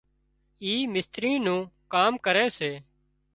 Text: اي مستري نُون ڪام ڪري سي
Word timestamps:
اي 0.63 0.73
مستري 0.93 1.31
نُون 1.45 1.61
ڪام 1.93 2.13
ڪري 2.25 2.45
سي 2.57 2.71